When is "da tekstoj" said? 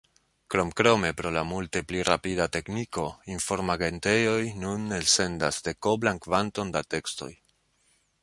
6.77-7.31